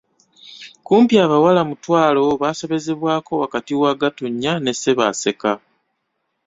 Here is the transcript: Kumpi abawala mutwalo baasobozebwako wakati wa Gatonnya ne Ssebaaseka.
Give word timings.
Kumpi 0.85 1.15
abawala 1.25 1.61
mutwalo 1.69 2.23
baasobozebwako 2.41 3.31
wakati 3.43 3.73
wa 3.81 3.91
Gatonnya 4.01 4.53
ne 4.59 4.71
Ssebaaseka. 4.75 5.51